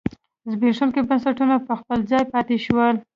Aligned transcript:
زبېښونکي 0.51 1.01
بنسټونه 1.07 1.55
په 1.67 1.73
خپل 1.79 1.99
ځای 2.11 2.23
پاتې 2.33 2.55
شول. 2.65 2.95